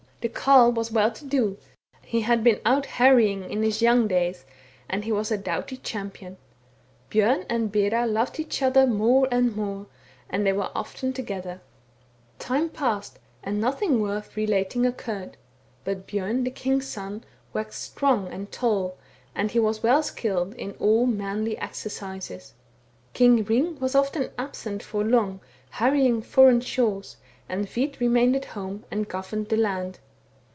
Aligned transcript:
The 0.21 0.29
Carle 0.29 0.71
was 0.71 0.91
well 0.91 1.09
to 1.09 1.25
do, 1.25 1.57
he 2.03 2.21
had 2.21 2.43
been 2.43 2.61
out 2.63 2.85
harrying 2.85 3.49
in 3.49 3.63
his 3.63 3.81
young 3.81 4.07
days, 4.07 4.45
and 4.87 5.03
he 5.03 5.11
was 5.11 5.31
a 5.31 5.37
doughty 5.39 5.77
champion. 5.77 6.37
Bjorn 7.09 7.43
and 7.49 7.71
Bera 7.71 8.05
loved 8.05 8.39
each 8.39 8.61
other 8.61 8.85
more 8.85 9.27
and 9.31 9.55
more, 9.55 9.87
and 10.29 10.45
they 10.45 10.53
were 10.53 10.69
often 10.75 11.11
together. 11.11 11.49
THE 11.49 11.49
WERE 11.49 11.57
WOLF 11.57 11.59
I^ 11.59 12.47
THE 12.47 12.53
NORTH. 12.53 12.59
28" 12.69 12.69
Time 12.69 12.69
passed, 12.91 13.19
and 13.43 13.63
nothiDg 13.63 13.99
worth 13.99 14.37
relating 14.37 14.85
occurred; 14.85 15.37
but 15.83 16.05
Bjorn, 16.05 16.43
the 16.43 16.51
king's 16.51 16.85
son, 16.87 17.23
waxed 17.51 17.81
strong 17.81 18.27
and 18.27 18.51
tall; 18.51 18.99
and 19.33 19.49
he 19.49 19.57
was 19.57 19.81
well 19.81 20.03
skilled 20.03 20.53
in 20.53 20.73
all 20.73 21.07
manly 21.07 21.57
exercises. 21.57 22.53
"King 23.13 23.43
Hring 23.45 23.79
was 23.79 23.95
often 23.95 24.29
absent 24.37 24.83
for 24.83 25.03
long, 25.03 25.39
harrying 25.71 26.21
foreign 26.21 26.61
shores, 26.61 27.17
and 27.49 27.65
Hvit 27.65 27.99
remained 27.99 28.35
at 28.35 28.45
home 28.45 28.85
and 28.91 29.07
governed 29.07 29.49
the 29.49 29.57
land. 29.57 29.97